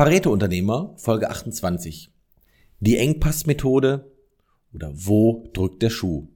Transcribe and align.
Pareto-Unternehmer, 0.00 0.94
Folge 0.96 1.28
28. 1.28 2.10
Die 2.80 2.96
Engpassmethode 2.96 4.10
oder 4.72 4.92
wo 4.94 5.46
drückt 5.52 5.82
der 5.82 5.90
Schuh? 5.90 6.26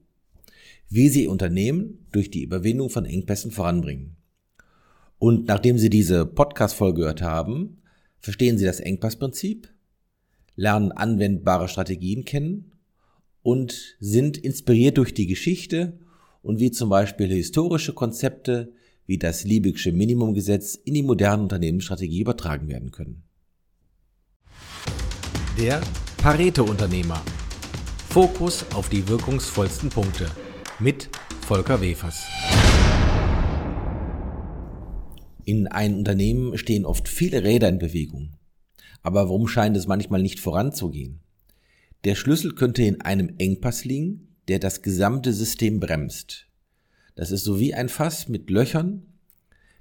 Wie 0.87 1.09
Sie 1.09 1.23
Ihr 1.23 1.31
Unternehmen 1.31 2.05
durch 2.11 2.29
die 2.29 2.43
Überwindung 2.43 2.91
von 2.91 3.05
Engpässen 3.05 3.49
voranbringen. 3.49 4.17
Und 5.17 5.47
nachdem 5.47 5.79
Sie 5.79 5.89
diese 5.89 6.27
Podcast-Folge 6.27 6.99
gehört 6.99 7.23
haben, 7.23 7.81
verstehen 8.19 8.59
Sie 8.59 8.65
das 8.65 8.79
Engpassprinzip, 8.79 9.67
lernen 10.55 10.91
anwendbare 10.91 11.67
Strategien 11.67 12.23
kennen 12.23 12.71
und 13.41 13.97
sind 13.99 14.37
inspiriert 14.37 14.99
durch 14.99 15.15
die 15.15 15.25
Geschichte 15.25 15.97
und 16.43 16.59
wie 16.59 16.69
zum 16.69 16.89
Beispiel 16.89 17.33
historische 17.33 17.93
Konzepte 17.93 18.73
wie 19.07 19.17
das 19.17 19.43
Liebigsche 19.43 19.91
Minimumgesetz 19.91 20.75
in 20.75 20.93
die 20.93 21.01
moderne 21.01 21.41
Unternehmensstrategie 21.41 22.21
übertragen 22.21 22.67
werden 22.67 22.91
können. 22.91 23.23
Der 25.57 25.81
Pareto-Unternehmer. 26.17 27.23
Fokus 28.09 28.65
auf 28.73 28.89
die 28.89 29.07
wirkungsvollsten 29.07 29.89
Punkte 29.89 30.29
mit 30.79 31.09
Volker 31.47 31.79
Wefers. 31.79 32.25
In 35.45 35.67
einem 35.67 35.99
Unternehmen 35.99 36.57
stehen 36.57 36.85
oft 36.85 37.07
viele 37.07 37.45
Räder 37.45 37.69
in 37.69 37.79
Bewegung. 37.79 38.33
Aber 39.01 39.29
warum 39.29 39.47
scheint 39.47 39.77
es 39.77 39.87
manchmal 39.87 40.21
nicht 40.21 40.41
voranzugehen? 40.41 41.21
Der 42.03 42.15
Schlüssel 42.15 42.53
könnte 42.53 42.83
in 42.83 42.99
einem 42.99 43.35
Engpass 43.37 43.85
liegen, 43.85 44.35
der 44.49 44.59
das 44.59 44.81
gesamte 44.81 45.31
System 45.31 45.79
bremst. 45.79 46.47
Das 47.15 47.31
ist 47.31 47.45
so 47.45 47.61
wie 47.61 47.73
ein 47.73 47.87
Fass 47.87 48.27
mit 48.27 48.49
Löchern, 48.49 49.03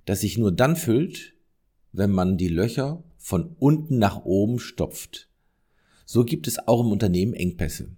das 0.04 0.20
sich 0.20 0.38
nur 0.38 0.52
dann 0.52 0.76
füllt, 0.76 1.32
wenn 1.90 2.12
man 2.12 2.38
die 2.38 2.46
Löcher 2.46 3.02
von 3.16 3.56
unten 3.58 3.98
nach 3.98 4.24
oben 4.24 4.60
stopft. 4.60 5.28
So 6.04 6.24
gibt 6.24 6.46
es 6.46 6.58
auch 6.58 6.80
im 6.84 6.92
Unternehmen 6.92 7.34
Engpässe, 7.34 7.96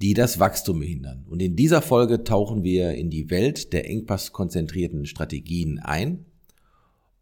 die 0.00 0.14
das 0.14 0.38
Wachstum 0.38 0.80
behindern. 0.80 1.24
Und 1.28 1.40
in 1.40 1.56
dieser 1.56 1.82
Folge 1.82 2.24
tauchen 2.24 2.62
wir 2.62 2.94
in 2.94 3.10
die 3.10 3.30
Welt 3.30 3.72
der 3.72 3.88
engpasskonzentrierten 3.88 5.06
Strategien 5.06 5.78
ein 5.78 6.24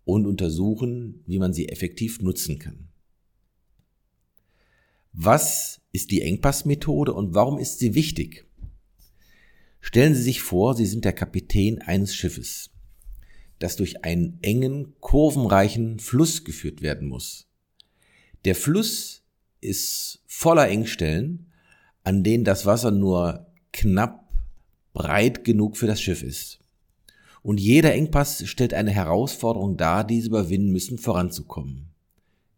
und 0.05 0.27
untersuchen, 0.27 1.23
wie 1.27 1.39
man 1.39 1.53
sie 1.53 1.69
effektiv 1.69 2.21
nutzen 2.21 2.59
kann. 2.59 2.89
Was 5.13 5.81
ist 5.93 6.11
die 6.11 6.23
Engpassmethode 6.23 7.13
und 7.13 7.35
warum 7.35 7.59
ist 7.59 7.79
sie 7.79 7.95
wichtig? 7.95 8.47
Stellen 9.81 10.15
Sie 10.15 10.23
sich 10.23 10.41
vor, 10.41 10.75
Sie 10.75 10.87
sind 10.87 11.05
der 11.05 11.13
Kapitän 11.13 11.81
eines 11.81 12.15
Schiffes, 12.15 12.71
das 13.59 13.77
durch 13.77 14.03
einen 14.03 14.39
engen, 14.43 14.95
kurvenreichen 15.01 15.99
Fluss 15.99 16.43
geführt 16.43 16.81
werden 16.81 17.07
muss. 17.07 17.47
Der 18.45 18.55
Fluss 18.55 19.24
ist 19.65 20.23
voller 20.27 20.69
Engstellen, 20.69 21.47
an 22.03 22.23
denen 22.23 22.45
das 22.45 22.67
Wasser 22.67 22.91
nur 22.91 23.47
knapp 23.73 24.29
breit 24.93 25.45
genug 25.45 25.77
für 25.77 25.87
das 25.87 26.01
Schiff 26.01 26.23
ist. 26.23 26.61
Und 27.43 27.61
jeder 27.61 27.93
Engpass 27.93 28.47
stellt 28.47 28.73
eine 28.73 28.91
Herausforderung 28.91 29.77
dar, 29.77 30.05
die 30.05 30.21
sie 30.21 30.29
überwinden 30.29 30.71
müssen, 30.71 30.99
voranzukommen. 30.99 31.91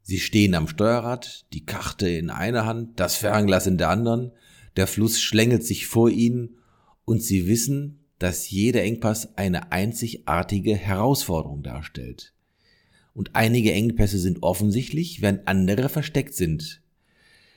Sie 0.03 0.21
stehen 0.21 0.55
am 0.55 0.69
Steuerrad, 0.69 1.47
die 1.53 1.67
Karte 1.67 2.09
in 2.09 2.31
einer 2.31 2.65
Hand, 2.67 3.01
das 3.01 3.17
Fernglas 3.17 3.67
in 3.67 3.79
der 3.79 3.89
anderen, 3.89 4.31
der 4.77 4.87
Fluss 4.87 5.21
schlängelt 5.21 5.65
sich 5.65 5.87
vor 5.87 6.11
ihnen 6.11 6.59
und 7.05 7.23
sie 7.23 7.49
wissen, 7.49 8.05
dass 8.19 8.51
jeder 8.51 8.83
Engpass 8.83 9.37
eine 9.37 9.73
einzigartige 9.73 10.77
Herausforderung 10.77 11.62
darstellt. 11.62 12.34
Und 13.15 13.34
einige 13.34 13.73
Engpässe 13.73 14.19
sind 14.19 14.43
offensichtlich, 14.43 15.23
während 15.23 15.49
andere 15.49 15.89
versteckt 15.89 16.34
sind, 16.34 16.83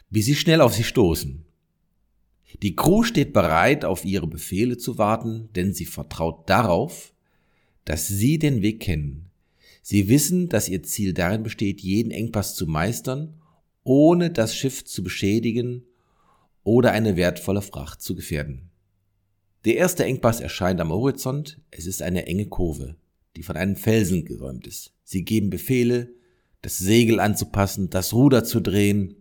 bis 0.09 0.25
sie 0.25 0.35
schnell 0.35 0.61
auf 0.61 0.73
sie 0.73 0.83
stoßen. 0.83 1.45
Die 2.61 2.75
Crew 2.75 3.03
steht 3.03 3.31
bereit, 3.33 3.85
auf 3.85 4.05
ihre 4.05 4.27
Befehle 4.27 4.77
zu 4.77 4.97
warten, 4.97 5.49
denn 5.55 5.73
sie 5.73 5.85
vertraut 5.85 6.49
darauf, 6.49 7.13
dass 7.85 8.07
sie 8.07 8.39
den 8.39 8.61
Weg 8.61 8.79
kennen. 8.79 9.29
Sie 9.81 10.09
wissen, 10.09 10.49
dass 10.49 10.69
ihr 10.69 10.83
Ziel 10.83 11.13
darin 11.13 11.43
besteht, 11.43 11.81
jeden 11.81 12.11
Engpass 12.11 12.55
zu 12.55 12.67
meistern, 12.67 13.35
ohne 13.83 14.29
das 14.29 14.55
Schiff 14.55 14.83
zu 14.85 15.03
beschädigen 15.03 15.83
oder 16.63 16.91
eine 16.91 17.15
wertvolle 17.15 17.61
Fracht 17.61 18.01
zu 18.01 18.15
gefährden. 18.15 18.69
Der 19.65 19.75
erste 19.75 20.05
Engpass 20.05 20.39
erscheint 20.39 20.79
am 20.79 20.91
Horizont. 20.91 21.59
Es 21.71 21.85
ist 21.85 22.01
eine 22.01 22.27
enge 22.27 22.45
Kurve, 22.45 22.95
die 23.35 23.43
von 23.43 23.57
einem 23.57 23.75
Felsen 23.75 24.25
geräumt 24.25 24.67
ist. 24.67 24.93
Sie 25.03 25.23
geben 25.23 25.49
Befehle, 25.49 26.13
das 26.61 26.77
Segel 26.77 27.19
anzupassen, 27.19 27.89
das 27.89 28.13
Ruder 28.13 28.43
zu 28.43 28.59
drehen. 28.61 29.15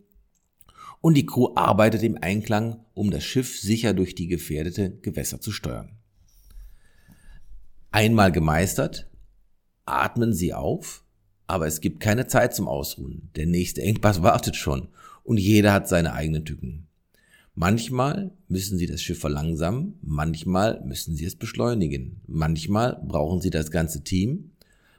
Und 1.01 1.15
die 1.15 1.27
Crew 1.27 1.53
arbeitet 1.55 2.03
im 2.03 2.19
Einklang, 2.21 2.85
um 2.95 3.11
das 3.11 3.25
Schiff 3.25 3.61
sicher 3.61 3.95
durch 3.95 4.15
die 4.15 4.27
gefährdete 4.27 4.91
Gewässer 4.91 5.41
zu 5.41 5.53
steuern. 5.53 5.97
Einmal 7.91 8.33
gemeistert, 8.33 9.09
atmen 9.87 10.33
sie 10.33 10.53
auf, 10.53 11.05
aber 11.47 11.67
es 11.67 11.81
gibt 11.81 12.01
keine 12.01 12.27
Zeit 12.27 12.55
zum 12.55 12.69
Ausruhen. 12.69 13.31
Der 13.37 13.47
nächste 13.47 13.83
Engpass 13.83 14.23
wartet 14.23 14.57
schon 14.57 14.89
und 15.25 15.39
jeder 15.39 15.73
hat 15.73 15.89
seine 15.89 16.13
eigenen 16.13 16.45
Tücken. 16.45 16.89
Manchmal 17.55 18.31
müssen 18.47 18.79
Sie 18.79 18.87
das 18.87 19.03
Schiff 19.03 19.19
verlangsamen, 19.19 19.99
manchmal 20.01 20.81
müssen 20.85 21.17
Sie 21.17 21.25
es 21.25 21.35
beschleunigen, 21.35 22.21
manchmal 22.29 23.03
brauchen 23.05 23.41
Sie 23.41 23.51
das 23.51 23.73
ganze 23.73 24.05
Team, 24.05 24.53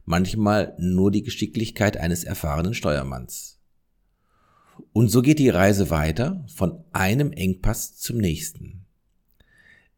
manchmal 0.03 0.75
nur 0.77 1.09
die 1.09 1.23
Geschicklichkeit 1.23 1.95
eines 1.95 2.25
erfahrenen 2.25 2.73
Steuermanns. 2.73 3.58
Und 4.93 5.09
so 5.09 5.21
geht 5.21 5.39
die 5.39 5.49
Reise 5.49 5.89
weiter 5.89 6.45
von 6.53 6.83
einem 6.91 7.31
Engpass 7.31 7.95
zum 7.97 8.17
nächsten. 8.17 8.85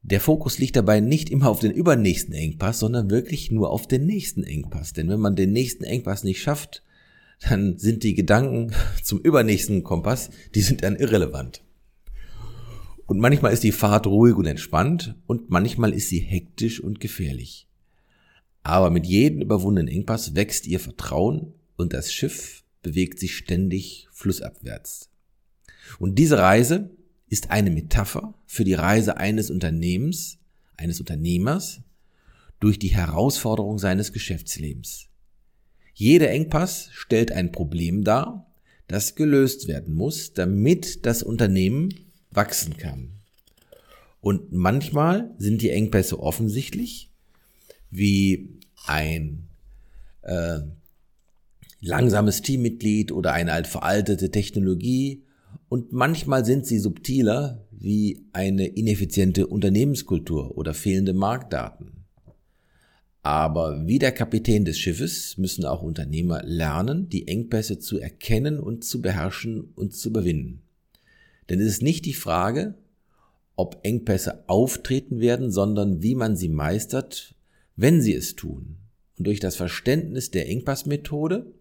Der 0.03 0.19
Fokus 0.19 0.57
liegt 0.57 0.75
dabei 0.75 0.99
nicht 0.99 1.29
immer 1.29 1.49
auf 1.49 1.59
den 1.59 1.71
übernächsten 1.71 2.33
Engpass, 2.33 2.79
sondern 2.79 3.09
wirklich 3.09 3.51
nur 3.51 3.69
auf 3.69 3.87
den 3.87 4.05
nächsten 4.05 4.43
Engpass. 4.43 4.93
Denn 4.93 5.09
wenn 5.09 5.19
man 5.19 5.35
den 5.35 5.51
nächsten 5.51 5.83
Engpass 5.83 6.23
nicht 6.23 6.41
schafft, 6.41 6.83
dann 7.41 7.77
sind 7.77 8.03
die 8.03 8.15
Gedanken 8.15 8.73
zum 9.03 9.19
übernächsten 9.19 9.83
Kompass, 9.83 10.29
die 10.55 10.61
sind 10.61 10.83
dann 10.83 10.95
irrelevant. 10.95 11.63
Und 13.05 13.19
manchmal 13.19 13.53
ist 13.53 13.63
die 13.63 13.73
Fahrt 13.73 14.07
ruhig 14.07 14.35
und 14.35 14.45
entspannt 14.45 15.15
und 15.27 15.49
manchmal 15.49 15.93
ist 15.93 16.09
sie 16.09 16.19
hektisch 16.19 16.79
und 16.79 16.99
gefährlich. 16.99 17.67
Aber 18.63 18.89
mit 18.89 19.05
jedem 19.05 19.41
überwundenen 19.41 19.93
Engpass 19.93 20.35
wächst 20.35 20.65
ihr 20.65 20.79
Vertrauen 20.79 21.53
und 21.77 21.93
das 21.93 22.13
Schiff 22.13 22.60
bewegt 22.81 23.19
sich 23.19 23.35
ständig 23.35 24.07
flussabwärts. 24.11 25.09
Und 25.99 26.17
diese 26.17 26.37
Reise 26.37 26.89
ist 27.29 27.51
eine 27.51 27.71
Metapher 27.71 28.33
für 28.45 28.63
die 28.63 28.73
Reise 28.73 29.17
eines 29.17 29.49
Unternehmens, 29.49 30.37
eines 30.77 30.99
Unternehmers 30.99 31.81
durch 32.59 32.77
die 32.79 32.93
Herausforderung 32.93 33.79
seines 33.79 34.13
Geschäftslebens. 34.13 35.07
Jeder 35.93 36.29
Engpass 36.29 36.89
stellt 36.93 37.31
ein 37.31 37.51
Problem 37.51 38.03
dar, 38.03 38.47
das 38.87 39.15
gelöst 39.15 39.67
werden 39.67 39.93
muss, 39.93 40.33
damit 40.33 41.05
das 41.05 41.23
Unternehmen 41.23 41.93
wachsen 42.31 42.77
kann. 42.77 43.11
Und 44.19 44.51
manchmal 44.51 45.33
sind 45.37 45.61
die 45.61 45.69
Engpässe 45.69 46.19
offensichtlich, 46.19 47.09
wie 47.89 48.59
ein 48.85 49.47
äh, 50.21 50.59
langsames 51.81 52.41
Teammitglied 52.41 53.11
oder 53.11 53.33
eine 53.33 53.51
alt 53.51 53.67
veraltete 53.67 54.31
Technologie. 54.31 55.23
Und 55.67 55.91
manchmal 55.91 56.45
sind 56.45 56.65
sie 56.65 56.79
subtiler, 56.79 57.65
wie 57.71 58.25
eine 58.31 58.67
ineffiziente 58.67 59.47
Unternehmenskultur 59.47 60.57
oder 60.57 60.73
fehlende 60.73 61.13
Marktdaten. 61.13 62.05
Aber 63.23 63.85
wie 63.87 63.99
der 63.99 64.11
Kapitän 64.11 64.65
des 64.65 64.79
Schiffes 64.79 65.37
müssen 65.37 65.65
auch 65.65 65.83
Unternehmer 65.83 66.41
lernen, 66.43 67.09
die 67.09 67.27
Engpässe 67.27 67.79
zu 67.79 67.99
erkennen 67.99 68.59
und 68.59 68.83
zu 68.83 69.01
beherrschen 69.01 69.71
und 69.75 69.93
zu 69.95 70.09
überwinden. 70.09 70.63
Denn 71.49 71.59
es 71.59 71.67
ist 71.67 71.81
nicht 71.83 72.05
die 72.05 72.13
Frage, 72.13 72.75
ob 73.55 73.79
Engpässe 73.83 74.47
auftreten 74.47 75.19
werden, 75.19 75.51
sondern 75.51 76.01
wie 76.01 76.15
man 76.15 76.35
sie 76.35 76.49
meistert, 76.49 77.35
wenn 77.75 78.01
sie 78.01 78.13
es 78.13 78.35
tun. 78.35 78.77
Und 79.17 79.27
durch 79.27 79.39
das 79.39 79.55
Verständnis 79.55 80.31
der 80.31 80.49
Engpassmethode 80.49 81.53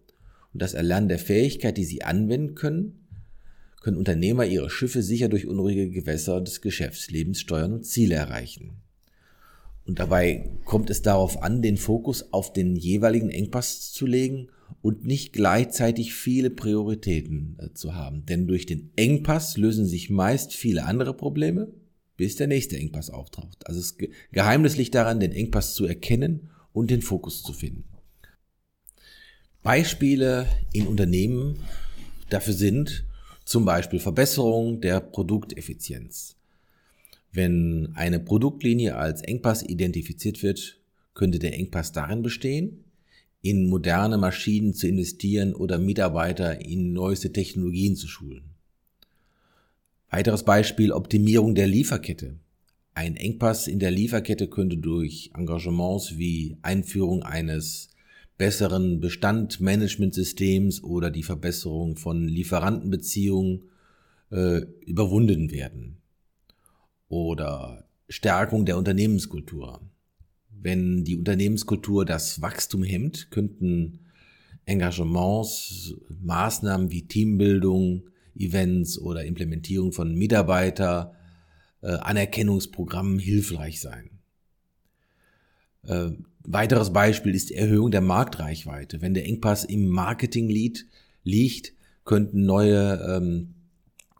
und 0.53 0.61
das 0.61 0.73
Erlernen 0.73 1.09
der 1.09 1.19
Fähigkeit, 1.19 1.77
die 1.77 1.85
sie 1.85 2.03
anwenden 2.03 2.55
können, 2.55 3.07
können 3.81 3.97
Unternehmer 3.97 4.45
ihre 4.45 4.69
Schiffe 4.69 5.01
sicher 5.01 5.27
durch 5.27 5.47
unruhige 5.47 5.89
Gewässer 5.89 6.39
des 6.41 6.61
Geschäftslebens 6.61 7.39
steuern 7.39 7.73
und 7.73 7.85
Ziele 7.85 8.15
erreichen. 8.15 8.81
Und 9.85 9.99
dabei 9.99 10.51
kommt 10.65 10.89
es 10.89 11.01
darauf 11.01 11.41
an, 11.41 11.61
den 11.61 11.77
Fokus 11.77 12.31
auf 12.31 12.53
den 12.53 12.75
jeweiligen 12.75 13.29
Engpass 13.29 13.91
zu 13.91 14.05
legen 14.05 14.49
und 14.81 15.05
nicht 15.05 15.33
gleichzeitig 15.33 16.13
viele 16.13 16.49
Prioritäten 16.49 17.57
äh, 17.59 17.73
zu 17.73 17.95
haben. 17.95 18.25
Denn 18.25 18.47
durch 18.47 18.65
den 18.65 18.91
Engpass 18.95 19.57
lösen 19.57 19.85
sich 19.85 20.09
meist 20.09 20.53
viele 20.53 20.85
andere 20.85 21.15
Probleme, 21.15 21.73
bis 22.15 22.35
der 22.35 22.47
nächste 22.47 22.77
Engpass 22.77 23.09
auftaucht. 23.09 23.65
Also 23.67 23.79
das 23.79 23.97
Geheimnis 24.31 24.77
liegt 24.77 24.93
daran, 24.93 25.19
den 25.19 25.31
Engpass 25.31 25.73
zu 25.73 25.85
erkennen 25.85 26.51
und 26.71 26.91
den 26.91 27.01
Fokus 27.01 27.41
zu 27.41 27.51
finden. 27.51 27.85
Beispiele 29.63 30.47
in 30.73 30.87
Unternehmen 30.87 31.59
dafür 32.29 32.53
sind 32.53 33.05
zum 33.45 33.63
Beispiel 33.63 33.99
Verbesserung 33.99 34.81
der 34.81 34.99
Produkteffizienz. 34.99 36.35
Wenn 37.31 37.91
eine 37.93 38.19
Produktlinie 38.19 38.97
als 38.97 39.21
Engpass 39.21 39.61
identifiziert 39.61 40.41
wird, 40.41 40.79
könnte 41.13 41.37
der 41.37 41.53
Engpass 41.53 41.91
darin 41.91 42.23
bestehen, 42.23 42.85
in 43.43 43.69
moderne 43.69 44.17
Maschinen 44.17 44.73
zu 44.73 44.87
investieren 44.87 45.53
oder 45.53 45.77
Mitarbeiter 45.77 46.61
in 46.61 46.93
neueste 46.93 47.31
Technologien 47.31 47.95
zu 47.95 48.07
schulen. 48.07 48.43
Weiteres 50.09 50.43
Beispiel 50.43 50.91
Optimierung 50.91 51.55
der 51.55 51.67
Lieferkette. 51.67 52.35
Ein 52.93 53.15
Engpass 53.15 53.67
in 53.67 53.79
der 53.79 53.91
Lieferkette 53.91 54.47
könnte 54.47 54.77
durch 54.77 55.31
Engagements 55.35 56.17
wie 56.17 56.57
Einführung 56.63 57.23
eines 57.23 57.90
besseren 58.41 58.99
Bestandmanagementsystems 58.99 60.83
oder 60.83 61.11
die 61.11 61.21
Verbesserung 61.21 61.95
von 61.95 62.27
Lieferantenbeziehungen 62.27 63.69
äh, 64.31 64.61
überwunden 64.83 65.51
werden. 65.51 65.97
Oder 67.07 67.87
Stärkung 68.09 68.65
der 68.65 68.79
Unternehmenskultur. 68.79 69.79
Wenn 70.49 71.03
die 71.03 71.17
Unternehmenskultur 71.17 72.03
das 72.03 72.41
Wachstum 72.41 72.81
hemmt, 72.81 73.29
könnten 73.29 73.99
Engagements, 74.65 75.93
Maßnahmen 76.09 76.89
wie 76.89 77.07
Teambildung, 77.07 78.09
Events 78.35 78.97
oder 78.97 79.23
Implementierung 79.23 79.91
von 79.91 80.15
Mitarbeiter, 80.15 81.13
äh, 81.83 81.91
Anerkennungsprogrammen 81.91 83.19
hilfreich 83.19 83.81
sein. 83.81 84.09
Weiteres 86.43 86.91
Beispiel 86.91 87.35
ist 87.35 87.49
die 87.49 87.55
Erhöhung 87.55 87.91
der 87.91 88.01
Marktreichweite. 88.01 89.01
Wenn 89.01 89.13
der 89.13 89.25
Engpass 89.25 89.63
im 89.63 89.89
Marketing-Lead 89.89 90.85
liegt, 91.23 91.73
könnten 92.03 92.45
neue 92.45 92.99
ähm, 93.07 93.53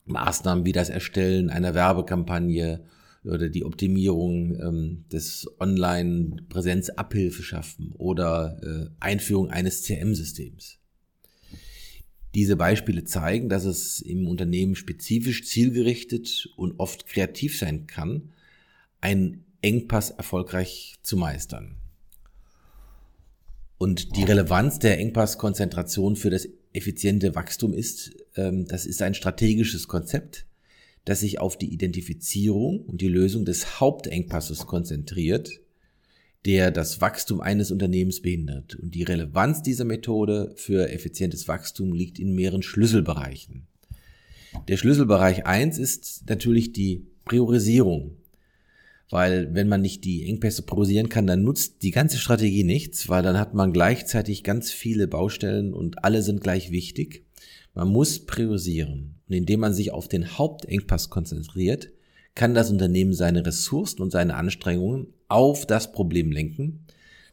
Maßnahmen 0.06 0.66
wie 0.66 0.72
das 0.72 0.90
Erstellen 0.90 1.50
einer 1.50 1.74
Werbekampagne 1.74 2.84
oder 3.24 3.50
die 3.50 3.66
Optimierung 3.66 4.56
ähm, 4.60 5.06
des 5.12 5.48
Online-Präsenzabhilfe 5.60 7.44
schaffen 7.44 7.92
oder 7.98 8.60
äh, 8.64 8.90
Einführung 9.00 9.50
eines 9.50 9.84
CM-Systems. 9.84 10.80
Diese 12.34 12.56
Beispiele 12.56 13.04
zeigen, 13.04 13.50
dass 13.50 13.66
es 13.66 14.00
im 14.00 14.28
Unternehmen 14.28 14.76
spezifisch 14.76 15.46
zielgerichtet 15.46 16.50
und 16.56 16.80
oft 16.80 17.06
kreativ 17.06 17.58
sein 17.58 17.88
kann, 17.88 18.32
einen 19.02 19.44
Engpass 19.62 20.12
erfolgreich 20.12 20.96
zu 21.04 21.18
meistern. 21.18 21.76
Und 23.82 24.16
die 24.16 24.26
Relevanz 24.26 24.78
der 24.78 25.00
Engpasskonzentration 25.00 26.16
für 26.16 26.30
das 26.30 26.48
effiziente 26.72 27.34
Wachstum 27.34 27.74
ist, 27.74 28.12
ähm, 28.36 28.68
das 28.68 28.86
ist 28.86 29.02
ein 29.02 29.16
strategisches 29.16 29.88
Konzept, 29.88 30.46
das 31.04 31.22
sich 31.22 31.40
auf 31.40 31.58
die 31.58 31.74
Identifizierung 31.74 32.82
und 32.82 33.02
die 33.02 33.08
Lösung 33.08 33.44
des 33.44 33.80
Hauptengpasses 33.80 34.68
konzentriert, 34.68 35.50
der 36.46 36.70
das 36.70 37.02
Wachstum 37.02 37.42
eines 37.42 37.72
Unternehmens 37.72 38.22
behindert. 38.22 38.76
Und 38.76 38.94
die 38.94 39.02
Relevanz 39.02 39.64
dieser 39.64 39.86
Methode 39.86 40.54
für 40.58 40.92
effizientes 40.92 41.48
Wachstum 41.48 41.92
liegt 41.92 42.20
in 42.20 42.36
mehreren 42.36 42.62
Schlüsselbereichen. 42.62 43.66
Der 44.68 44.78
Schlüsselbereich 44.78 45.48
eins 45.48 45.80
ist 45.80 46.30
natürlich 46.30 46.72
die 46.72 47.08
Priorisierung. 47.26 48.16
Weil 49.12 49.54
wenn 49.54 49.68
man 49.68 49.82
nicht 49.82 50.06
die 50.06 50.26
Engpässe 50.26 50.62
priorisieren 50.64 51.10
kann, 51.10 51.28
dann 51.28 51.44
nutzt 51.44 51.84
die 51.84 51.92
ganze 51.92 52.18
Strategie 52.18 52.64
nichts, 52.64 53.10
weil 53.10 53.22
dann 53.22 53.38
hat 53.38 53.54
man 53.54 53.74
gleichzeitig 53.74 54.42
ganz 54.42 54.72
viele 54.72 55.08
Baustellen 55.08 55.74
und 55.74 56.06
alle 56.06 56.24
sind 56.24 56.42
gleich 56.42 56.72
wichtig. 56.72 57.26
Man 57.74 57.90
muss 57.90 58.26
priorisieren. 58.26 59.20
Und 59.28 59.36
indem 59.36 59.60
man 59.60 59.74
sich 59.74 59.92
auf 59.92 60.08
den 60.08 60.38
Hauptengpass 60.38 61.10
konzentriert, 61.10 61.92
kann 62.36 62.54
das 62.54 62.72
Unternehmen 62.72 63.14
seine 63.14 63.46
Ressourcen 63.46 64.02
und 64.02 64.12
seine 64.12 64.36
Anstrengungen 64.36 65.08
auf 65.28 65.66
das 65.66 65.92
Problem 65.92 66.32
lenken, 66.32 66.86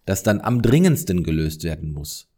das 0.04 0.24
dann 0.24 0.40
am 0.40 0.62
dringendsten 0.62 1.22
gelöst 1.22 1.62
werden 1.62 1.92
muss. 1.92 2.28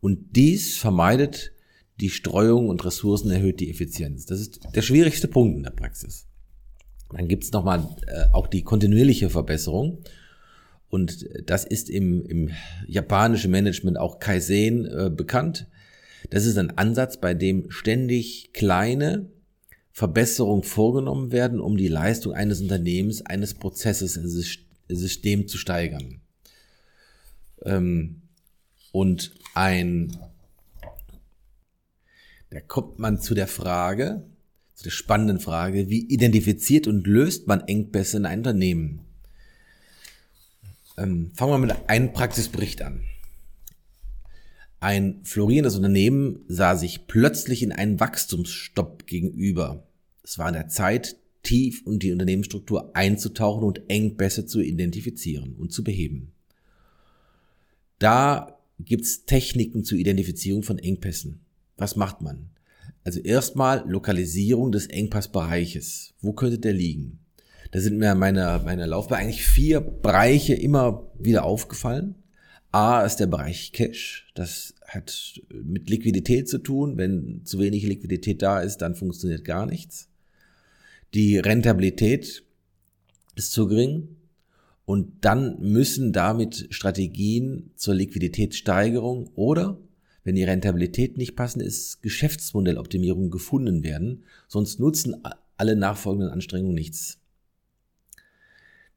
Und 0.00 0.36
dies 0.36 0.78
vermeidet 0.78 1.52
die 2.00 2.08
Streuung 2.08 2.70
und 2.70 2.82
Ressourcen 2.82 3.30
erhöht 3.30 3.60
die 3.60 3.70
Effizienz. 3.70 4.24
Das 4.24 4.40
ist 4.40 4.60
der 4.74 4.80
schwierigste 4.80 5.28
Punkt 5.28 5.58
in 5.58 5.64
der 5.64 5.70
Praxis. 5.70 6.29
Dann 7.12 7.28
gibt's 7.28 7.52
nochmal 7.52 7.88
äh, 8.06 8.24
auch 8.32 8.46
die 8.46 8.62
kontinuierliche 8.62 9.30
Verbesserung. 9.30 9.98
Und 10.88 11.28
das 11.46 11.64
ist 11.64 11.88
im, 11.88 12.24
im 12.26 12.50
japanischen 12.86 13.50
Management 13.50 13.98
auch 13.98 14.18
Kaizen 14.18 14.86
äh, 14.86 15.10
bekannt. 15.10 15.66
Das 16.30 16.44
ist 16.44 16.58
ein 16.58 16.76
Ansatz, 16.76 17.16
bei 17.18 17.32
dem 17.34 17.70
ständig 17.70 18.52
kleine 18.52 19.30
Verbesserungen 19.92 20.64
vorgenommen 20.64 21.32
werden, 21.32 21.60
um 21.60 21.76
die 21.76 21.88
Leistung 21.88 22.32
eines 22.32 22.60
Unternehmens, 22.60 23.24
eines 23.24 23.54
Prozesses, 23.54 24.18
eines 24.18 24.58
Systems 24.88 25.50
zu 25.50 25.58
steigern. 25.58 26.20
Ähm, 27.62 28.22
und 28.92 29.32
ein, 29.54 30.16
da 32.50 32.60
kommt 32.60 32.98
man 32.98 33.20
zu 33.20 33.34
der 33.34 33.46
Frage, 33.46 34.24
zu 34.80 34.84
der 34.84 34.92
spannenden 34.92 35.40
Frage, 35.40 35.90
wie 35.90 36.06
identifiziert 36.06 36.86
und 36.86 37.06
löst 37.06 37.46
man 37.46 37.60
Engpässe 37.60 38.16
in 38.16 38.24
einem 38.24 38.40
Unternehmen? 38.40 39.00
Ähm, 40.96 41.32
fangen 41.34 41.52
wir 41.52 41.58
mit 41.58 41.76
einem 41.90 42.14
Praxisbericht 42.14 42.80
an. 42.80 43.02
Ein 44.80 45.20
florierendes 45.22 45.76
Unternehmen 45.76 46.46
sah 46.48 46.76
sich 46.76 47.06
plötzlich 47.06 47.62
in 47.62 47.72
einen 47.72 48.00
Wachstumsstopp 48.00 49.06
gegenüber. 49.06 49.86
Es 50.22 50.38
war 50.38 50.46
an 50.46 50.54
der 50.54 50.68
Zeit, 50.68 51.16
tief 51.42 51.82
in 51.86 51.98
die 51.98 52.12
Unternehmensstruktur 52.12 52.96
einzutauchen 52.96 53.64
und 53.64 53.82
Engpässe 53.90 54.46
zu 54.46 54.62
identifizieren 54.62 55.56
und 55.58 55.74
zu 55.74 55.84
beheben. 55.84 56.32
Da 57.98 58.58
gibt's 58.78 59.26
Techniken 59.26 59.84
zur 59.84 59.98
Identifizierung 59.98 60.62
von 60.62 60.78
Engpässen. 60.78 61.40
Was 61.76 61.96
macht 61.96 62.22
man? 62.22 62.48
Also 63.04 63.20
erstmal 63.20 63.88
Lokalisierung 63.88 64.72
des 64.72 64.86
Engpassbereiches. 64.86 66.14
Wo 66.20 66.32
könnte 66.32 66.58
der 66.58 66.72
liegen? 66.72 67.20
Da 67.70 67.80
sind 67.80 67.98
mir 67.98 68.14
meiner 68.14 68.58
meiner 68.60 68.86
Laufbahn 68.86 69.20
eigentlich 69.20 69.46
vier 69.46 69.80
Bereiche 69.80 70.54
immer 70.54 71.10
wieder 71.18 71.44
aufgefallen. 71.44 72.16
A 72.72 73.02
ist 73.02 73.16
der 73.16 73.26
Bereich 73.26 73.72
Cash. 73.72 74.30
Das 74.34 74.74
hat 74.86 75.40
mit 75.50 75.88
Liquidität 75.88 76.48
zu 76.48 76.58
tun. 76.58 76.96
Wenn 76.96 77.42
zu 77.44 77.58
wenig 77.58 77.84
Liquidität 77.84 78.42
da 78.42 78.60
ist, 78.60 78.78
dann 78.78 78.94
funktioniert 78.94 79.44
gar 79.44 79.66
nichts. 79.66 80.08
Die 81.14 81.38
Rentabilität 81.38 82.44
ist 83.34 83.52
zu 83.52 83.66
gering. 83.66 84.16
Und 84.84 85.24
dann 85.24 85.60
müssen 85.60 86.12
damit 86.12 86.66
Strategien 86.70 87.70
zur 87.76 87.94
Liquiditätssteigerung 87.94 89.30
oder, 89.36 89.78
wenn 90.24 90.34
die 90.34 90.44
Rentabilität 90.44 91.16
nicht 91.16 91.36
passend 91.36 91.62
ist, 91.62 92.02
Geschäftsmodelloptimierung 92.02 93.30
gefunden 93.30 93.82
werden. 93.82 94.24
Sonst 94.48 94.80
nutzen 94.80 95.22
alle 95.56 95.76
nachfolgenden 95.76 96.30
Anstrengungen 96.30 96.74
nichts. 96.74 97.18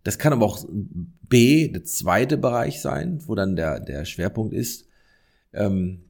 Das 0.03 0.17
kann 0.17 0.33
aber 0.33 0.45
auch 0.45 0.65
B, 0.69 1.69
der 1.69 1.83
zweite 1.85 2.37
Bereich 2.37 2.81
sein, 2.81 3.21
wo 3.25 3.35
dann 3.35 3.55
der, 3.55 3.79
der 3.79 4.05
Schwerpunkt 4.05 4.53
ist, 4.53 4.85
ähm, 5.53 6.01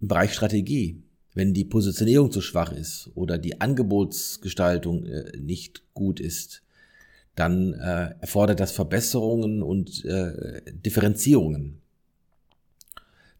im 0.00 0.08
Bereich 0.08 0.32
Strategie. 0.32 1.02
Wenn 1.34 1.52
die 1.52 1.64
Positionierung 1.64 2.32
zu 2.32 2.40
schwach 2.40 2.72
ist 2.72 3.10
oder 3.14 3.38
die 3.38 3.60
Angebotsgestaltung 3.60 5.04
äh, 5.04 5.36
nicht 5.38 5.82
gut 5.92 6.20
ist, 6.20 6.62
dann 7.34 7.74
äh, 7.74 8.14
erfordert 8.20 8.60
das 8.60 8.72
Verbesserungen 8.72 9.62
und 9.62 10.04
äh, 10.04 10.62
Differenzierungen. 10.72 11.80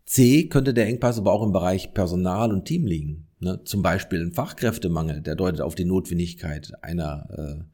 C 0.08 0.48
könnte 0.48 0.72
der 0.72 0.86
Engpass 0.86 1.18
aber 1.18 1.32
auch 1.32 1.42
im 1.42 1.52
Bereich 1.52 1.92
Personal 1.92 2.50
und 2.50 2.64
Team 2.64 2.86
liegen. 2.86 3.26
Ne? 3.40 3.60
Zum 3.64 3.82
Beispiel 3.82 4.22
ein 4.22 4.32
Fachkräftemangel, 4.32 5.20
der 5.20 5.34
deutet 5.34 5.60
auf 5.60 5.74
die 5.74 5.84
Notwendigkeit 5.84 6.72
einer 6.82 7.28
äh, 7.60 7.64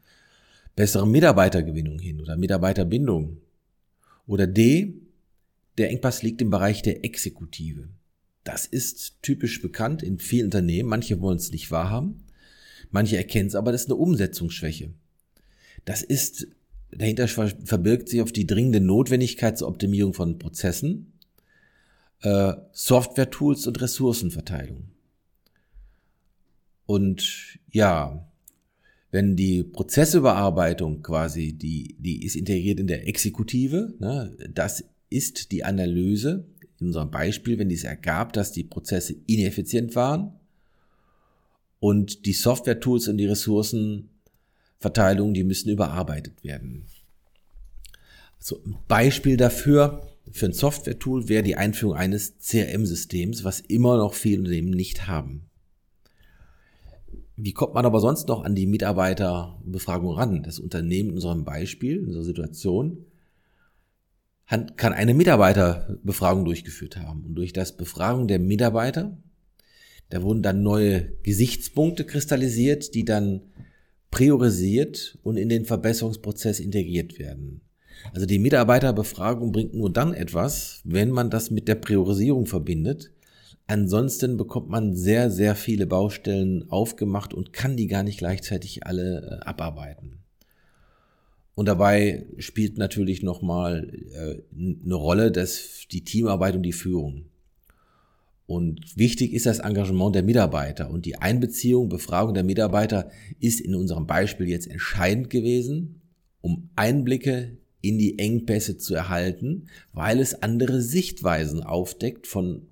bessere 0.74 1.06
Mitarbeitergewinnung 1.06 2.00
hin 2.00 2.20
oder 2.20 2.36
Mitarbeiterbindung. 2.36 3.36
Oder 4.26 4.48
D, 4.48 4.94
der 5.78 5.90
Engpass 5.90 6.24
liegt 6.24 6.42
im 6.42 6.50
Bereich 6.50 6.82
der 6.82 7.04
Exekutive. 7.04 7.88
Das 8.42 8.66
ist 8.66 9.22
typisch 9.22 9.62
bekannt 9.62 10.02
in 10.02 10.18
vielen 10.18 10.46
Unternehmen. 10.46 10.88
Manche 10.88 11.20
wollen 11.20 11.38
es 11.38 11.52
nicht 11.52 11.70
wahrhaben. 11.70 12.24
Manche 12.90 13.16
erkennen 13.16 13.46
es 13.46 13.54
aber, 13.54 13.70
das 13.70 13.82
ist 13.82 13.90
eine 13.90 13.96
Umsetzungsschwäche. 13.96 14.92
Das 15.84 16.02
ist, 16.02 16.48
dahinter 16.90 17.28
verbirgt 17.28 18.08
sich 18.08 18.22
auf 18.22 18.32
die 18.32 18.48
dringende 18.48 18.80
Notwendigkeit 18.80 19.56
zur 19.56 19.68
Optimierung 19.68 20.14
von 20.14 20.38
Prozessen, 20.38 21.12
äh, 22.24 22.54
Software-Tools 22.72 23.66
und 23.66 23.80
Ressourcenverteilung. 23.80 24.84
Und 26.86 27.58
ja, 27.70 28.26
wenn 29.10 29.36
die 29.36 29.62
Prozessüberarbeitung 29.62 31.02
quasi, 31.02 31.52
die, 31.52 31.94
die 31.98 32.24
ist 32.24 32.34
integriert 32.34 32.80
in 32.80 32.86
der 32.86 33.06
Exekutive, 33.06 33.94
ne, 33.98 34.36
das 34.52 34.84
ist 35.10 35.52
die 35.52 35.64
Analyse, 35.64 36.46
in 36.80 36.88
unserem 36.88 37.10
Beispiel, 37.10 37.58
wenn 37.58 37.68
dies 37.68 37.84
ergab, 37.84 38.32
dass 38.32 38.52
die 38.52 38.64
Prozesse 38.64 39.14
ineffizient 39.26 39.94
waren 39.94 40.32
Und 41.78 42.26
die 42.26 42.32
Software-Tools 42.32 43.08
und 43.08 43.18
die 43.18 43.26
Ressourcenverteilung, 43.26 45.34
die 45.34 45.44
müssen 45.44 45.70
überarbeitet 45.70 46.42
werden. 46.42 46.86
So, 48.38 48.60
ein 48.64 48.76
Beispiel 48.88 49.36
dafür, 49.36 50.13
für 50.34 50.46
ein 50.46 50.52
Software-Tool 50.52 51.28
wäre 51.28 51.44
die 51.44 51.54
Einführung 51.54 51.94
eines 51.94 52.38
CRM-Systems, 52.40 53.44
was 53.44 53.60
immer 53.60 53.96
noch 53.98 54.14
viele 54.14 54.40
Unternehmen 54.40 54.70
nicht 54.70 55.06
haben. 55.06 55.48
Wie 57.36 57.52
kommt 57.52 57.74
man 57.74 57.86
aber 57.86 58.00
sonst 58.00 58.26
noch 58.26 58.42
an 58.42 58.56
die 58.56 58.66
Mitarbeiterbefragung 58.66 60.10
ran? 60.10 60.42
Das 60.42 60.58
Unternehmen 60.58 61.10
in 61.10 61.14
unserem 61.14 61.44
Beispiel, 61.44 61.98
in 61.98 62.06
unserer 62.06 62.24
Situation, 62.24 63.06
kann 64.46 64.92
eine 64.92 65.14
Mitarbeiterbefragung 65.14 66.44
durchgeführt 66.44 66.96
haben. 66.96 67.24
Und 67.24 67.36
durch 67.36 67.52
das 67.52 67.76
Befragung 67.76 68.26
der 68.26 68.40
Mitarbeiter, 68.40 69.16
da 70.08 70.22
wurden 70.22 70.42
dann 70.42 70.64
neue 70.64 71.12
Gesichtspunkte 71.22 72.04
kristallisiert, 72.04 72.96
die 72.96 73.04
dann 73.04 73.42
priorisiert 74.10 75.16
und 75.22 75.36
in 75.36 75.48
den 75.48 75.64
Verbesserungsprozess 75.64 76.58
integriert 76.58 77.20
werden. 77.20 77.60
Also 78.12 78.26
die 78.26 78.38
Mitarbeiterbefragung 78.38 79.52
bringt 79.52 79.74
nur 79.74 79.92
dann 79.92 80.14
etwas, 80.14 80.80
wenn 80.84 81.10
man 81.10 81.30
das 81.30 81.50
mit 81.50 81.68
der 81.68 81.76
Priorisierung 81.76 82.46
verbindet. 82.46 83.10
Ansonsten 83.66 84.36
bekommt 84.36 84.68
man 84.68 84.94
sehr, 84.94 85.30
sehr 85.30 85.54
viele 85.54 85.86
Baustellen 85.86 86.70
aufgemacht 86.70 87.32
und 87.32 87.52
kann 87.52 87.76
die 87.76 87.86
gar 87.86 88.02
nicht 88.02 88.18
gleichzeitig 88.18 88.86
alle 88.86 89.40
äh, 89.42 89.44
abarbeiten. 89.44 90.18
Und 91.54 91.66
dabei 91.66 92.26
spielt 92.38 92.78
natürlich 92.78 93.22
nochmal 93.22 93.90
äh, 94.12 94.42
eine 94.84 94.94
Rolle 94.94 95.30
dass 95.30 95.86
die 95.90 96.04
Teamarbeit 96.04 96.56
und 96.56 96.62
die 96.62 96.72
Führung. 96.72 97.26
Und 98.46 98.98
wichtig 98.98 99.32
ist 99.32 99.46
das 99.46 99.60
Engagement 99.60 100.14
der 100.14 100.22
Mitarbeiter 100.22 100.90
und 100.90 101.06
die 101.06 101.16
Einbeziehung, 101.16 101.88
Befragung 101.88 102.34
der 102.34 102.44
Mitarbeiter 102.44 103.10
ist 103.40 103.60
in 103.60 103.74
unserem 103.74 104.06
Beispiel 104.06 104.48
jetzt 104.48 104.66
entscheidend 104.66 105.30
gewesen, 105.30 106.02
um 106.42 106.68
Einblicke 106.76 107.56
in 107.84 107.98
die 107.98 108.18
Engpässe 108.18 108.78
zu 108.78 108.94
erhalten, 108.94 109.66
weil 109.92 110.20
es 110.20 110.42
andere 110.42 110.80
Sichtweisen 110.80 111.62
aufdeckt 111.62 112.26
von 112.26 112.62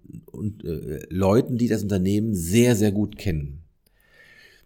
äh, 0.65 1.07
Leuten, 1.09 1.59
die 1.59 1.69
das 1.69 1.83
Unternehmen 1.83 2.35
sehr, 2.35 2.77
sehr 2.77 2.93
gut 2.93 3.19
kennen. 3.19 3.63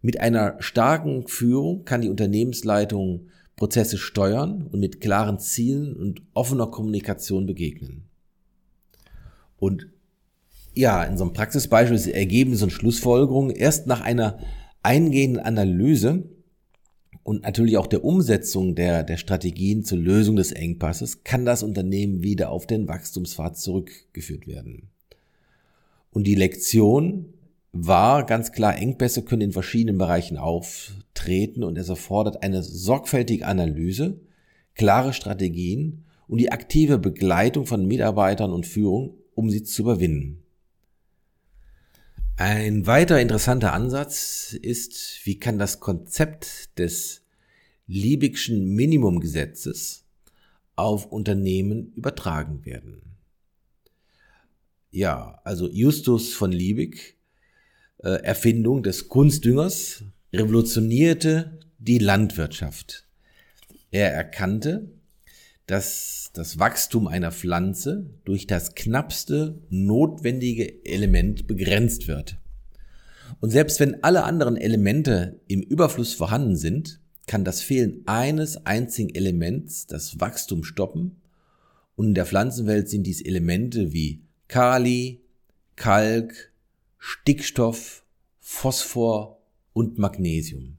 Mit 0.03 0.21
einer 0.21 0.57
starken 0.61 1.27
Führung 1.27 1.85
kann 1.85 2.01
die 2.01 2.09
Unternehmensleitung 2.09 3.29
Prozesse 3.57 3.99
steuern 3.99 4.69
und 4.71 4.79
mit 4.81 5.01
klaren 5.01 5.39
Zielen 5.39 5.97
und 5.97 6.23
offener 6.35 6.69
Kommunikation 6.69 7.47
begegnen. 7.47 8.05
Und 9.59 9.89
ja, 10.75 11.03
in 11.05 11.17
so 11.17 11.25
einem 11.25 11.33
Praxisbeispiel 11.33 12.13
ergeben 12.13 12.55
so 12.55 12.67
eine 12.67 12.71
Schlussfolgerung 12.73 13.51
erst 13.51 13.87
nach 13.87 14.03
einer 14.03 14.39
eingehenden 14.83 15.41
Analyse 15.41 16.29
und 17.27 17.43
natürlich 17.43 17.77
auch 17.77 17.89
der 17.89 18.05
Umsetzung 18.05 18.77
der, 18.77 19.03
der 19.03 19.17
Strategien 19.17 19.83
zur 19.83 19.99
Lösung 19.99 20.37
des 20.37 20.53
Engpasses 20.53 21.25
kann 21.25 21.45
das 21.45 21.65
Unternehmen 21.65 22.23
wieder 22.23 22.51
auf 22.51 22.69
den 22.69 22.87
Wachstumspfad 22.87 23.59
zurückgeführt 23.59 24.47
werden. 24.47 24.91
Und 26.13 26.29
die 26.29 26.37
Lektion 26.37 27.35
war 27.73 28.25
ganz 28.25 28.53
klar, 28.53 28.77
Engpässe 28.79 29.23
können 29.23 29.43
in 29.43 29.53
verschiedenen 29.53 29.99
Bereichen 29.99 30.37
auftreten 30.37 31.65
und 31.65 31.77
es 31.77 31.89
erfordert 31.89 32.45
eine 32.45 32.63
sorgfältige 32.63 33.45
Analyse, 33.45 34.21
klare 34.77 35.13
Strategien 35.13 36.05
und 36.29 36.39
die 36.39 36.53
aktive 36.53 36.97
Begleitung 36.97 37.67
von 37.67 37.87
Mitarbeitern 37.87 38.53
und 38.53 38.67
Führung, 38.67 39.15
um 39.35 39.51
sie 39.51 39.65
zu 39.65 39.83
überwinden. 39.83 40.45
Ein 42.39 42.87
weiter 42.87 43.19
interessanter 43.19 43.73
Ansatz 43.73 44.53
ist, 44.53 45.21
wie 45.25 45.41
kann 45.41 45.59
das 45.59 45.81
Konzept 45.81 46.79
des 46.79 47.23
Liebigschen 47.87 48.75
Minimumgesetzes 48.75 50.05
auf 50.75 51.07
Unternehmen 51.07 51.95
übertragen 51.95 52.67
werden. 52.67 53.17
Ja, 54.91 55.41
also 55.45 55.71
Justus 55.71 56.35
von 56.35 56.53
Liebig, 56.53 57.17
äh, 58.03 58.23
Erfindung 58.23 58.83
des 58.83 59.09
Kunstdüngers, 59.09 60.05
revolutionierte 60.31 61.59
die 61.79 61.99
Landwirtschaft. 61.99 63.07
Er 63.91 64.13
erkannte, 64.13 64.91
dass 65.67 66.31
das 66.33 66.59
Wachstum 66.59 67.09
einer 67.09 67.33
Pflanze 67.33 68.07
durch 68.25 68.47
das 68.47 68.75
knappste 68.75 69.59
notwendige 69.69 70.85
Element 70.85 71.47
begrenzt 71.47 72.07
wird. 72.07 72.37
Und 73.41 73.51
selbst 73.51 73.81
wenn 73.81 74.03
alle 74.05 74.25
anderen 74.25 74.57
Elemente 74.57 75.41
im 75.49 75.63
Überfluss 75.63 76.15
vorhanden 76.15 76.57
sind, 76.57 77.01
kann 77.27 77.45
das 77.45 77.61
Fehlen 77.61 78.03
eines 78.07 78.65
einzigen 78.67 79.13
Elements 79.15 79.87
das 79.87 80.21
Wachstum 80.21 80.63
stoppen. 80.63 81.21
Und 81.97 82.09
in 82.09 82.15
der 82.15 82.27
Pflanzenwelt 82.27 82.89
sind 82.89 83.05
dies 83.05 83.21
Elemente 83.21 83.93
wie 83.93 84.23
Kali, 84.49 85.21
Kalk, 85.75 86.53
Stickstoff, 86.99 88.05
Phosphor 88.41 89.41
und 89.73 89.99
Magnesium. 89.99 90.77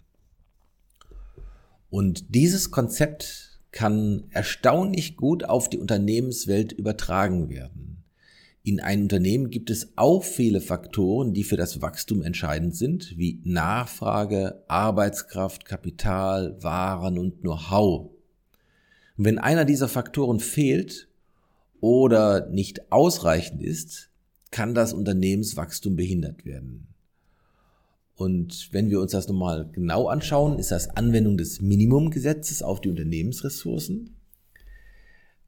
Und 1.90 2.34
dieses 2.34 2.72
Konzept 2.72 3.57
kann 3.78 4.24
erstaunlich 4.32 5.18
gut 5.18 5.44
auf 5.44 5.70
die 5.70 5.78
Unternehmenswelt 5.78 6.72
übertragen 6.72 7.52
werden. 7.52 8.04
In 8.64 8.80
einem 8.80 9.04
Unternehmen 9.04 9.52
gibt 9.52 9.70
es 9.70 9.94
auch 9.98 10.24
viele 10.24 10.62
Faktoren, 10.62 11.32
die 11.36 11.44
für 11.44 11.58
das 11.58 11.80
Wachstum 11.80 12.24
entscheidend 12.24 12.76
sind, 12.76 13.16
wie 13.20 13.40
Nachfrage, 13.44 14.64
Arbeitskraft, 14.68 15.66
Kapital, 15.66 16.58
Waren 16.64 17.20
und 17.20 17.42
Know-how. 17.42 18.10
wenn 19.16 19.38
einer 19.38 19.64
dieser 19.64 19.88
Faktoren 19.88 20.40
fehlt 20.40 21.08
oder 21.80 22.50
nicht 22.50 22.92
ausreichend 22.92 23.62
ist, 23.62 24.10
kann 24.50 24.74
das 24.74 24.92
Unternehmenswachstum 24.92 25.96
behindert 25.96 26.46
werden. 26.46 26.88
Und 28.18 28.74
wenn 28.74 28.90
wir 28.90 29.00
uns 29.00 29.12
das 29.12 29.28
nochmal 29.28 29.70
genau 29.72 30.08
anschauen, 30.08 30.58
ist 30.58 30.72
das 30.72 30.90
Anwendung 30.90 31.38
des 31.38 31.62
Minimumgesetzes 31.62 32.64
auf 32.64 32.82
die 32.82 32.90
Unternehmensressourcen. 32.90 34.16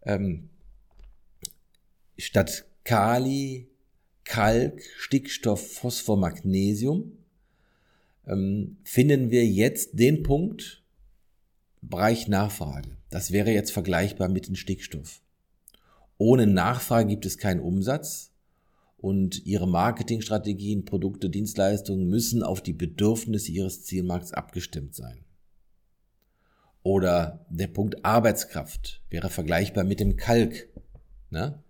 Ähm, 0.03 0.49
statt 2.15 2.65
Kali, 2.83 3.67
Kalk, 4.23 4.83
Stickstoff, 4.97 5.73
Phosphor, 5.73 6.15
Magnesium 6.15 7.17
ähm, 8.27 8.77
finden 8.83 9.31
wir 9.31 9.45
jetzt 9.47 9.97
den 9.97 10.21
Punkt 10.21 10.83
Bereich 11.81 12.27
Nachfrage. 12.27 12.97
Das 13.09 13.31
wäre 13.31 13.51
jetzt 13.51 13.71
vergleichbar 13.71 14.29
mit 14.29 14.47
dem 14.47 14.55
Stickstoff. 14.55 15.21
Ohne 16.19 16.45
Nachfrage 16.45 17.07
gibt 17.07 17.25
es 17.25 17.39
keinen 17.39 17.61
Umsatz 17.61 18.28
und 19.01 19.45
ihre 19.45 19.67
Marketingstrategien, 19.67 20.83
Produkte, 20.85 21.29
Dienstleistungen 21.29 22.07
müssen 22.07 22.43
auf 22.43 22.61
die 22.61 22.73
Bedürfnisse 22.73 23.51
ihres 23.51 23.83
Zielmarkts 23.83 24.33
abgestimmt 24.33 24.93
sein. 24.93 25.23
Oder 26.83 27.45
der 27.49 27.67
Punkt 27.67 28.03
Arbeitskraft 28.03 29.01
wäre 29.09 29.29
vergleichbar 29.29 29.83
mit 29.83 29.99
dem 29.99 30.17
Kalk. 30.17 30.69
Ne? 31.29 31.63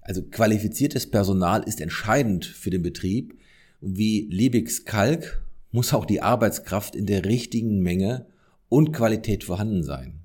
Also 0.00 0.22
qualifiziertes 0.22 1.10
Personal 1.10 1.62
ist 1.62 1.80
entscheidend 1.80 2.44
für 2.44 2.70
den 2.70 2.82
Betrieb. 2.82 3.38
Und 3.80 3.96
wie 3.96 4.28
Liebigs 4.30 4.84
Kalk 4.84 5.44
muss 5.70 5.94
auch 5.94 6.04
die 6.04 6.20
Arbeitskraft 6.20 6.96
in 6.96 7.06
der 7.06 7.24
richtigen 7.24 7.80
Menge 7.80 8.26
und 8.68 8.92
Qualität 8.92 9.44
vorhanden 9.44 9.82
sein. 9.82 10.20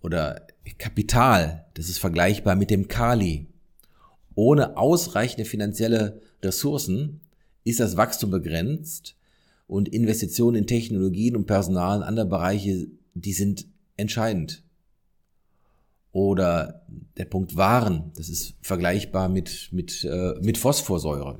Oder 0.00 0.46
Kapital, 0.78 1.66
das 1.74 1.88
ist 1.88 1.98
vergleichbar 1.98 2.56
mit 2.56 2.70
dem 2.70 2.88
Kali. 2.88 3.51
Ohne 4.34 4.76
ausreichende 4.76 5.44
finanzielle 5.44 6.20
Ressourcen 6.42 7.20
ist 7.64 7.80
das 7.80 7.96
Wachstum 7.96 8.30
begrenzt 8.30 9.16
und 9.66 9.88
Investitionen 9.88 10.56
in 10.56 10.66
Technologien 10.66 11.36
und 11.36 11.46
Personal 11.46 11.98
und 11.98 12.04
andere 12.04 12.26
Bereiche, 12.26 12.88
die 13.14 13.32
sind 13.32 13.66
entscheidend. 13.96 14.62
Oder 16.12 16.84
der 17.16 17.24
Punkt 17.24 17.56
Waren, 17.56 18.12
das 18.16 18.28
ist 18.28 18.54
vergleichbar 18.60 19.28
mit, 19.28 19.70
mit, 19.72 20.04
äh, 20.04 20.34
mit 20.42 20.58
Phosphorsäure, 20.58 21.38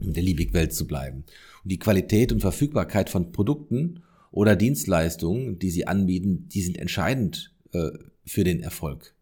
um 0.00 0.12
der 0.12 0.22
Liebig-Welt 0.22 0.74
zu 0.74 0.86
bleiben. 0.86 1.24
Und 1.62 1.70
die 1.70 1.78
Qualität 1.78 2.32
und 2.32 2.40
Verfügbarkeit 2.40 3.08
von 3.08 3.30
Produkten 3.30 4.02
oder 4.32 4.56
Dienstleistungen, 4.56 5.60
die 5.60 5.70
sie 5.70 5.86
anbieten, 5.86 6.48
die 6.48 6.62
sind 6.62 6.76
entscheidend 6.76 7.54
äh, 7.72 7.90
für 8.26 8.42
den 8.42 8.60
Erfolg. 8.60 9.14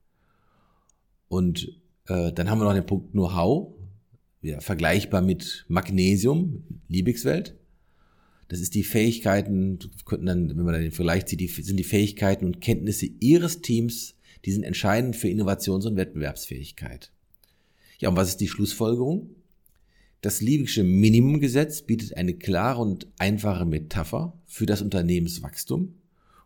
Und 1.28 1.81
äh, 2.12 2.32
dann 2.32 2.50
haben 2.50 2.58
wir 2.58 2.64
noch 2.64 2.74
den 2.74 2.86
Punkt 2.86 3.12
Know-how, 3.12 3.74
ja, 4.42 4.60
vergleichbar 4.60 5.22
mit 5.22 5.64
Magnesium, 5.68 6.64
Liebigswelt. 6.88 7.56
Das 8.48 8.60
ist 8.60 8.74
die 8.74 8.84
Fähigkeiten, 8.84 9.78
könnten 10.04 10.26
dann, 10.26 10.48
wenn 10.50 10.64
man 10.64 10.74
den 10.74 10.92
Vergleich 10.92 11.26
zieht, 11.26 11.40
die, 11.40 11.48
sind 11.48 11.78
die 11.78 11.84
Fähigkeiten 11.84 12.44
und 12.44 12.60
Kenntnisse 12.60 13.06
Ihres 13.06 13.62
Teams, 13.62 14.14
die 14.44 14.52
sind 14.52 14.64
entscheidend 14.64 15.16
für 15.16 15.28
Innovations- 15.28 15.86
und 15.86 15.96
Wettbewerbsfähigkeit. 15.96 17.12
Ja, 17.98 18.08
und 18.08 18.16
was 18.16 18.28
ist 18.28 18.40
die 18.40 18.48
Schlussfolgerung? 18.48 19.30
Das 20.20 20.40
Liebig'sche 20.40 20.82
Minimumgesetz 20.82 21.82
bietet 21.82 22.16
eine 22.16 22.34
klare 22.34 22.80
und 22.80 23.06
einfache 23.18 23.64
Metapher 23.64 24.38
für 24.46 24.66
das 24.66 24.82
Unternehmenswachstum. 24.82 25.94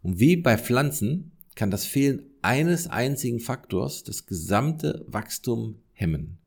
Und 0.03 0.21
wie 0.21 0.37
bei 0.37 0.57
Pflanzen 0.57 1.33
kann 1.55 1.71
das 1.71 1.85
Fehlen 1.85 2.23
eines 2.47 2.87
einzigen 2.87 3.41
Faktors 3.41 4.05
das 4.05 4.25
gesamte 4.25 5.05
Wachstum 5.09 5.81
hemmen. 5.95 6.39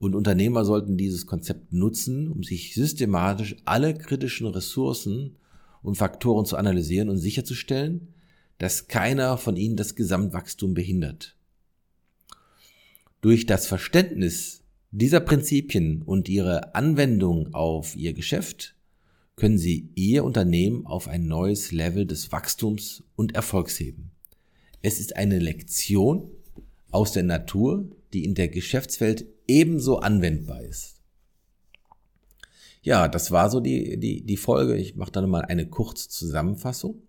Und 0.00 0.16
Unternehmer 0.16 0.64
sollten 0.64 0.96
dieses 0.96 1.24
Konzept 1.24 1.72
nutzen, 1.72 2.32
um 2.32 2.42
sich 2.42 2.74
systematisch 2.74 3.54
alle 3.64 3.94
kritischen 3.94 4.48
Ressourcen 4.48 5.36
und 5.82 5.94
Faktoren 5.94 6.46
zu 6.46 6.56
analysieren 6.56 7.08
und 7.10 7.18
sicherzustellen, 7.18 8.08
dass 8.58 8.88
keiner 8.88 9.38
von 9.38 9.54
ihnen 9.54 9.76
das 9.76 9.94
Gesamtwachstum 9.94 10.74
behindert. 10.74 11.36
Durch 13.20 13.46
das 13.46 13.68
Verständnis 13.68 14.64
dieser 14.90 15.20
Prinzipien 15.20 16.02
und 16.02 16.28
ihre 16.28 16.74
Anwendung 16.74 17.54
auf 17.54 17.94
Ihr 17.94 18.14
Geschäft 18.14 18.74
können 19.36 19.58
Sie 19.58 19.90
Ihr 19.94 20.24
Unternehmen 20.24 20.86
auf 20.86 21.06
ein 21.06 21.28
neues 21.28 21.70
Level 21.70 22.04
des 22.04 22.32
Wachstums 22.32 23.04
und 23.14 23.36
Erfolgs 23.36 23.78
heben. 23.78 24.10
Es 24.86 25.00
ist 25.00 25.16
eine 25.16 25.38
Lektion 25.38 26.30
aus 26.90 27.12
der 27.12 27.22
Natur, 27.22 27.88
die 28.12 28.22
in 28.22 28.34
der 28.34 28.48
Geschäftswelt 28.48 29.24
ebenso 29.48 30.00
anwendbar 30.00 30.62
ist. 30.62 31.00
Ja, 32.82 33.08
das 33.08 33.30
war 33.30 33.48
so 33.48 33.60
die, 33.60 33.98
die, 33.98 34.20
die 34.26 34.36
Folge. 34.36 34.76
Ich 34.76 34.94
mache 34.94 35.10
da 35.10 35.22
nochmal 35.22 35.46
eine 35.46 35.66
kurze 35.66 36.10
Zusammenfassung. 36.10 37.00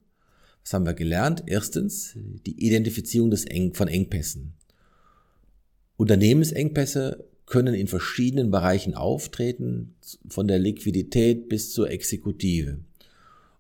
Was 0.63 0.73
haben 0.73 0.85
wir 0.85 0.93
gelernt? 0.93 1.43
Erstens, 1.47 2.17
die 2.45 2.65
Identifizierung 2.65 3.29
des 3.29 3.43
Eng 3.43 3.73
von 3.73 3.89
Engpässen. 3.89 4.53
Unternehmensengpässe 5.97 7.27
können 7.45 7.73
in 7.73 7.87
verschiedenen 7.87 8.51
Bereichen 8.51 8.95
auftreten, 8.95 9.95
von 10.29 10.47
der 10.47 10.59
Liquidität 10.59 11.49
bis 11.49 11.73
zur 11.73 11.91
Exekutive. 11.91 12.79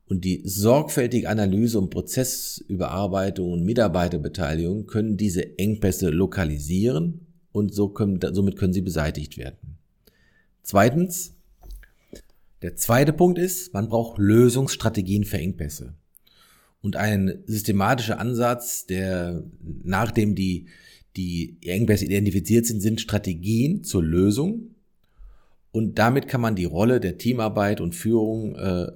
Und 0.07 0.23
die 0.23 0.41
sorgfältige 0.45 1.29
Analyse 1.29 1.79
und 1.79 1.89
Prozessüberarbeitung 1.89 3.51
und 3.51 3.65
Mitarbeiterbeteiligung 3.65 4.85
können 4.85 5.17
diese 5.17 5.57
Engpässe 5.57 6.09
lokalisieren 6.09 7.25
und 7.51 7.73
so 7.73 7.89
können, 7.89 8.19
somit 8.33 8.55
können 8.55 8.73
sie 8.73 8.81
beseitigt 8.81 9.37
werden. 9.37 9.77
Zweitens, 10.61 11.33
der 12.61 12.75
zweite 12.75 13.13
Punkt 13.13 13.39
ist, 13.39 13.73
man 13.73 13.89
braucht 13.89 14.19
Lösungsstrategien 14.19 15.23
für 15.23 15.37
Engpässe. 15.37 15.95
Und 16.81 16.95
ein 16.95 17.43
systematischer 17.47 18.19
Ansatz, 18.19 18.85
der 18.85 19.43
nachdem 19.83 20.35
die 20.35 20.67
die 21.15 21.57
Engpässe 21.65 22.05
identifiziert 22.05 22.65
sind, 22.65 22.81
sind 22.81 23.01
Strategien 23.01 23.83
zur 23.83 24.03
Lösung. 24.03 24.75
Und 25.71 25.97
damit 25.97 26.27
kann 26.27 26.41
man 26.41 26.55
die 26.55 26.65
Rolle 26.65 26.99
der 26.99 27.17
Teamarbeit 27.17 27.81
und 27.81 27.95
Führung 27.95 28.55
äh, 28.55 28.91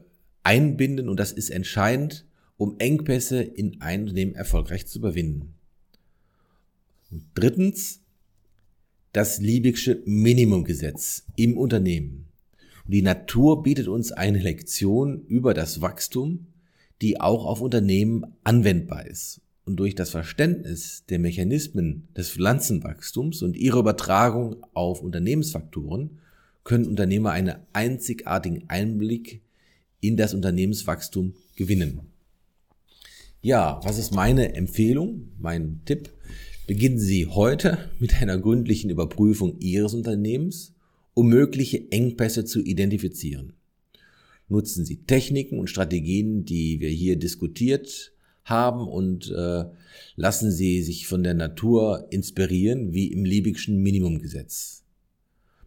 einbinden 0.49 1.09
und 1.09 1.19
das 1.19 1.31
ist 1.31 1.51
entscheidend, 1.51 2.25
um 2.57 2.79
Engpässe 2.79 3.43
in 3.43 3.81
einem 3.81 4.05
Unternehmen 4.05 4.33
erfolgreich 4.33 4.87
zu 4.87 4.97
überwinden. 4.97 5.53
Und 7.11 7.25
drittens, 7.35 8.01
das 9.13 9.39
Liebig'sche 9.39 9.99
Minimumgesetz 10.05 11.25
im 11.35 11.55
Unternehmen. 11.55 12.29
Und 12.85 12.93
die 12.95 13.03
Natur 13.03 13.61
bietet 13.61 13.87
uns 13.87 14.11
eine 14.11 14.39
Lektion 14.39 15.23
über 15.27 15.53
das 15.53 15.81
Wachstum, 15.81 16.47
die 17.03 17.21
auch 17.21 17.45
auf 17.45 17.61
Unternehmen 17.61 18.25
anwendbar 18.43 19.05
ist 19.05 19.41
und 19.65 19.75
durch 19.75 19.93
das 19.93 20.09
Verständnis 20.09 21.03
der 21.09 21.19
Mechanismen 21.19 22.07
des 22.17 22.31
Pflanzenwachstums 22.31 23.43
und 23.43 23.55
ihre 23.55 23.79
Übertragung 23.79 24.65
auf 24.73 25.03
Unternehmensfaktoren 25.03 26.17
können 26.63 26.87
Unternehmer 26.87 27.31
einen 27.31 27.55
einzigartigen 27.71 28.67
Einblick 28.67 29.43
in 30.01 30.17
das 30.17 30.33
Unternehmenswachstum 30.33 31.33
gewinnen. 31.55 32.01
Ja, 33.41 33.79
was 33.83 33.97
ist 33.97 34.13
meine 34.13 34.55
Empfehlung, 34.55 35.29
mein 35.39 35.81
Tipp? 35.85 36.09
Beginnen 36.67 36.99
Sie 36.99 37.25
heute 37.25 37.89
mit 37.99 38.21
einer 38.21 38.37
gründlichen 38.37 38.89
Überprüfung 38.89 39.59
Ihres 39.59 39.93
Unternehmens, 39.93 40.73
um 41.13 41.29
mögliche 41.29 41.91
Engpässe 41.91 42.45
zu 42.45 42.61
identifizieren. 42.61 43.53
Nutzen 44.49 44.85
Sie 44.85 44.97
Techniken 45.03 45.57
und 45.57 45.69
Strategien, 45.69 46.45
die 46.45 46.79
wir 46.79 46.89
hier 46.89 47.15
diskutiert 47.15 48.11
haben 48.43 48.87
und 48.87 49.31
äh, 49.31 49.65
lassen 50.15 50.51
Sie 50.51 50.81
sich 50.81 51.07
von 51.07 51.23
der 51.23 51.33
Natur 51.33 52.07
inspirieren, 52.09 52.93
wie 52.93 53.07
im 53.07 53.23
Liebig'schen 53.23 53.75
Minimumgesetz. 53.75 54.83